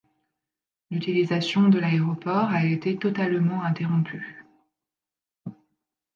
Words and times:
L'utilisation 0.89 1.69
de 1.69 1.77
l’aéroport 1.77 2.49
a 2.49 2.65
été 2.65 2.97
totalement 2.97 3.61
interrompue. 3.63 4.43